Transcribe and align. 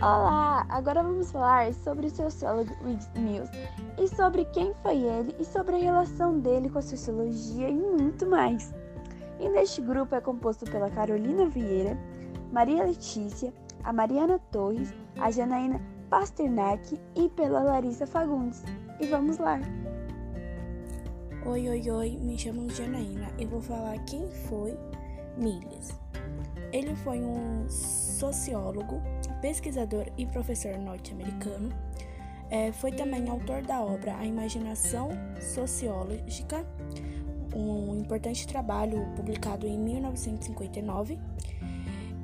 Olá! 0.00 0.64
Agora 0.68 1.02
vamos 1.02 1.32
falar 1.32 1.74
sobre 1.74 2.06
o 2.06 2.10
sociólogo 2.10 2.72
Riggs 2.84 3.10
Mills 3.18 3.50
e 3.98 4.06
sobre 4.06 4.44
quem 4.44 4.72
foi 4.74 4.96
ele 4.96 5.34
e 5.40 5.44
sobre 5.44 5.74
a 5.74 5.78
relação 5.78 6.38
dele 6.38 6.70
com 6.70 6.78
a 6.78 6.82
sociologia 6.82 7.68
e 7.68 7.74
muito 7.74 8.24
mais. 8.24 8.72
E 9.40 9.48
neste 9.48 9.80
grupo 9.80 10.14
é 10.14 10.20
composto 10.20 10.64
pela 10.70 10.88
Carolina 10.88 11.48
Vieira, 11.48 11.98
Maria 12.52 12.84
Letícia, 12.84 13.52
a 13.82 13.92
Mariana 13.92 14.38
Torres, 14.52 14.94
a 15.18 15.32
Janaína 15.32 15.80
Pasternak 16.08 16.96
e 17.16 17.28
pela 17.30 17.60
Larissa 17.60 18.06
Fagundes. 18.06 18.62
E 19.00 19.06
vamos 19.06 19.38
lá! 19.38 19.58
Oi, 21.44 21.68
oi, 21.68 21.90
oi, 21.90 22.10
me 22.22 22.38
chamo 22.38 22.70
Janaína 22.70 23.28
e 23.36 23.44
vou 23.46 23.60
falar 23.60 23.98
quem 24.04 24.30
foi 24.48 24.78
Miles. 25.36 25.98
Ele 26.72 26.94
foi 26.96 27.20
um 27.20 27.68
sociólogo, 27.68 29.02
pesquisador 29.40 30.06
e 30.16 30.26
professor 30.26 30.78
norte-americano. 30.78 31.72
É, 32.50 32.72
foi 32.72 32.92
também 32.92 33.28
autor 33.28 33.60
da 33.62 33.82
obra 33.82 34.16
A 34.16 34.24
Imaginação 34.24 35.10
Sociológica, 35.38 36.64
um 37.54 37.94
importante 37.96 38.46
trabalho 38.46 39.06
publicado 39.14 39.66
em 39.66 39.78
1959. 39.78 41.18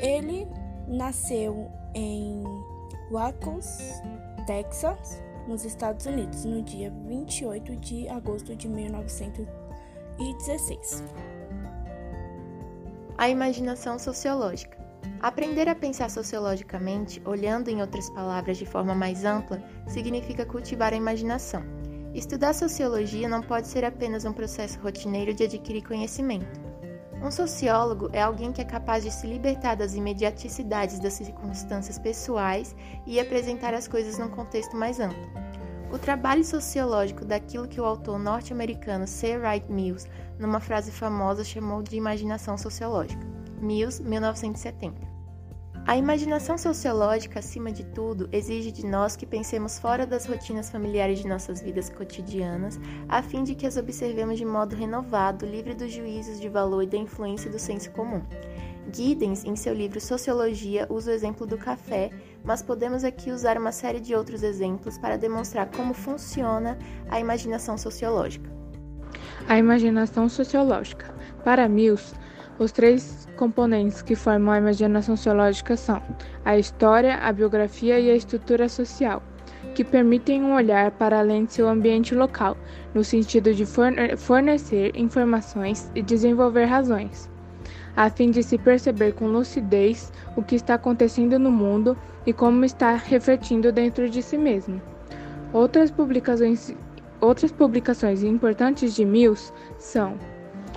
Ele 0.00 0.48
nasceu 0.88 1.70
em 1.94 2.42
Waco, 3.10 3.60
Texas, 4.46 5.22
nos 5.46 5.64
Estados 5.64 6.06
Unidos, 6.06 6.44
no 6.44 6.62
dia 6.62 6.92
28 7.06 7.76
de 7.76 8.08
agosto 8.08 8.56
de 8.56 8.68
1916. 8.68 11.04
A 13.18 13.28
imaginação 13.28 13.98
sociológica. 13.98 14.85
Aprender 15.20 15.68
a 15.68 15.74
pensar 15.74 16.10
sociologicamente, 16.10 17.20
olhando 17.24 17.68
em 17.68 17.80
outras 17.80 18.08
palavras 18.10 18.56
de 18.58 18.66
forma 18.66 18.94
mais 18.94 19.24
ampla, 19.24 19.62
significa 19.86 20.46
cultivar 20.46 20.92
a 20.92 20.96
imaginação. 20.96 21.62
Estudar 22.14 22.54
sociologia 22.54 23.28
não 23.28 23.42
pode 23.42 23.66
ser 23.66 23.84
apenas 23.84 24.24
um 24.24 24.32
processo 24.32 24.78
rotineiro 24.80 25.34
de 25.34 25.44
adquirir 25.44 25.82
conhecimento. 25.82 26.60
Um 27.22 27.30
sociólogo 27.30 28.08
é 28.12 28.22
alguém 28.22 28.52
que 28.52 28.60
é 28.60 28.64
capaz 28.64 29.02
de 29.02 29.10
se 29.10 29.26
libertar 29.26 29.74
das 29.74 29.94
imediaticidades 29.94 30.98
das 30.98 31.14
circunstâncias 31.14 31.98
pessoais 31.98 32.76
e 33.06 33.18
apresentar 33.18 33.74
as 33.74 33.88
coisas 33.88 34.18
num 34.18 34.28
contexto 34.28 34.76
mais 34.76 35.00
amplo. 35.00 35.28
O 35.90 35.98
trabalho 35.98 36.44
sociológico 36.44 37.24
daquilo 37.24 37.68
que 37.68 37.80
o 37.80 37.84
autor 37.84 38.18
norte-americano 38.18 39.06
C. 39.06 39.36
Wright 39.36 39.70
Mills, 39.70 40.08
numa 40.38 40.60
frase 40.60 40.90
famosa, 40.90 41.44
chamou 41.44 41.82
de 41.82 41.96
imaginação 41.96 42.56
sociológica. 42.58 43.35
Mills, 43.60 44.02
1970. 44.02 45.16
A 45.86 45.96
imaginação 45.96 46.58
sociológica, 46.58 47.38
acima 47.38 47.70
de 47.70 47.84
tudo, 47.84 48.28
exige 48.32 48.72
de 48.72 48.84
nós 48.84 49.14
que 49.14 49.24
pensemos 49.24 49.78
fora 49.78 50.04
das 50.04 50.26
rotinas 50.26 50.68
familiares 50.68 51.20
de 51.20 51.28
nossas 51.28 51.62
vidas 51.62 51.88
cotidianas, 51.88 52.80
a 53.08 53.22
fim 53.22 53.44
de 53.44 53.54
que 53.54 53.68
as 53.68 53.76
observemos 53.76 54.36
de 54.36 54.44
modo 54.44 54.74
renovado, 54.74 55.46
livre 55.46 55.74
dos 55.74 55.92
juízos 55.92 56.40
de 56.40 56.48
valor 56.48 56.82
e 56.82 56.88
da 56.88 56.96
influência 56.96 57.48
do 57.48 57.58
senso 57.58 57.92
comum. 57.92 58.20
Giddens, 58.92 59.44
em 59.44 59.54
seu 59.54 59.72
livro 59.72 60.00
Sociologia, 60.00 60.88
usa 60.90 61.12
o 61.12 61.14
exemplo 61.14 61.46
do 61.46 61.56
café, 61.56 62.10
mas 62.42 62.62
podemos 62.62 63.04
aqui 63.04 63.30
usar 63.30 63.56
uma 63.56 63.70
série 63.70 64.00
de 64.00 64.12
outros 64.12 64.42
exemplos 64.42 64.98
para 64.98 65.16
demonstrar 65.16 65.70
como 65.70 65.94
funciona 65.94 66.76
a 67.08 67.20
imaginação 67.20 67.78
sociológica. 67.78 68.50
A 69.48 69.56
imaginação 69.56 70.28
sociológica. 70.28 71.14
Para 71.44 71.68
Mills, 71.68 72.12
os 72.58 72.72
três 72.72 73.28
componentes 73.36 74.02
que 74.02 74.14
formam 74.14 74.52
a 74.52 74.58
imaginação 74.58 75.16
sociológica 75.16 75.76
são 75.76 76.02
a 76.44 76.58
história, 76.58 77.16
a 77.16 77.32
biografia 77.32 77.98
e 78.00 78.10
a 78.10 78.16
estrutura 78.16 78.68
social, 78.68 79.22
que 79.74 79.84
permitem 79.84 80.42
um 80.42 80.54
olhar 80.54 80.90
para 80.92 81.18
além 81.18 81.44
de 81.44 81.52
seu 81.52 81.68
ambiente 81.68 82.14
local, 82.14 82.56
no 82.94 83.04
sentido 83.04 83.52
de 83.52 83.64
fornecer 84.16 84.96
informações 84.96 85.90
e 85.94 86.02
desenvolver 86.02 86.64
razões 86.64 87.28
a 87.96 88.10
fim 88.10 88.30
de 88.30 88.42
se 88.42 88.58
perceber 88.58 89.14
com 89.14 89.26
lucidez 89.26 90.12
o 90.36 90.42
que 90.42 90.54
está 90.54 90.74
acontecendo 90.74 91.38
no 91.38 91.50
mundo 91.50 91.96
e 92.26 92.32
como 92.32 92.64
está 92.64 92.94
refletindo 92.94 93.72
dentro 93.72 94.08
de 94.10 94.22
si 94.22 94.36
mesmo. 94.36 94.80
Outras 95.52 95.90
publicações, 95.90 96.74
outras 97.20 97.50
publicações 97.50 98.22
importantes 98.22 98.94
de 98.94 99.04
Mills 99.04 99.50
são 99.78 100.18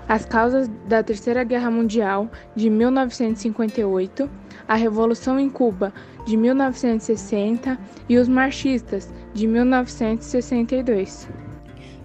As 0.10 0.26
Causas 0.26 0.68
da 0.88 1.04
Terceira 1.04 1.44
Guerra 1.44 1.70
Mundial, 1.70 2.32
de 2.56 2.68
1958, 2.68 4.28
A 4.68 4.74
Revolução 4.74 5.40
em 5.40 5.48
Cuba, 5.48 5.94
de 6.26 6.36
1960 6.36 7.78
e 8.10 8.18
Os 8.18 8.28
Marxistas, 8.28 9.14
de 9.36 9.46
1962. 9.46 11.30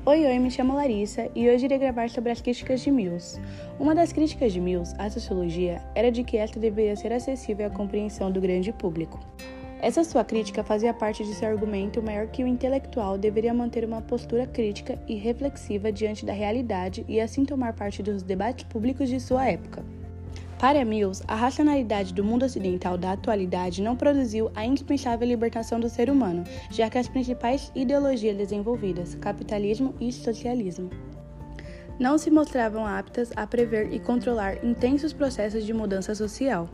Oi, 0.04 0.22
oi, 0.22 0.38
me 0.38 0.50
chamo 0.50 0.74
Larissa 0.74 1.30
e 1.34 1.48
hoje 1.48 1.64
irei 1.64 1.78
gravar 1.78 2.10
sobre 2.10 2.30
as 2.30 2.42
críticas 2.42 2.82
de 2.82 2.90
Mills. 2.90 3.40
Uma 3.80 3.94
das 3.94 4.12
críticas 4.12 4.52
de 4.52 4.60
Mills 4.60 4.94
à 4.98 5.08
sociologia 5.08 5.80
era 5.94 6.12
de 6.12 6.22
que 6.24 6.36
esta 6.36 6.60
deveria 6.60 6.96
ser 6.96 7.10
acessível 7.10 7.68
à 7.68 7.70
compreensão 7.70 8.30
do 8.30 8.38
grande 8.38 8.70
público. 8.70 9.18
Essa 9.80 10.02
sua 10.02 10.24
crítica 10.24 10.64
fazia 10.64 10.94
parte 10.94 11.24
de 11.24 11.34
seu 11.34 11.48
argumento 11.48 12.02
maior 12.02 12.26
que 12.28 12.42
o 12.42 12.46
intelectual 12.46 13.18
deveria 13.18 13.52
manter 13.52 13.84
uma 13.84 14.00
postura 14.00 14.46
crítica 14.46 14.98
e 15.06 15.14
reflexiva 15.14 15.92
diante 15.92 16.24
da 16.24 16.32
realidade 16.32 17.04
e 17.06 17.20
assim 17.20 17.44
tomar 17.44 17.74
parte 17.74 18.02
dos 18.02 18.22
debates 18.22 18.64
públicos 18.64 19.08
de 19.08 19.20
sua 19.20 19.46
época. 19.46 19.84
Para 20.58 20.84
Mills, 20.84 21.22
a 21.28 21.34
racionalidade 21.34 22.14
do 22.14 22.24
mundo 22.24 22.44
ocidental 22.44 22.96
da 22.96 23.12
atualidade 23.12 23.82
não 23.82 23.96
produziu 23.96 24.50
a 24.54 24.64
indispensável 24.64 25.28
libertação 25.28 25.78
do 25.78 25.90
ser 25.90 26.08
humano, 26.08 26.44
já 26.70 26.88
que 26.88 26.96
as 26.96 27.08
principais 27.08 27.70
ideologias 27.74 28.36
desenvolvidas, 28.36 29.14
capitalismo 29.16 29.94
e 30.00 30.10
socialismo, 30.10 30.88
não 31.98 32.16
se 32.16 32.30
mostravam 32.30 32.86
aptas 32.86 33.30
a 33.36 33.46
prever 33.46 33.92
e 33.92 33.98
controlar 33.98 34.64
intensos 34.64 35.12
processos 35.12 35.64
de 35.66 35.74
mudança 35.74 36.14
social. 36.14 36.68